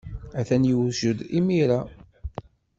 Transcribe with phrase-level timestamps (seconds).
[0.39, 1.79] Atan yewjed imir-a.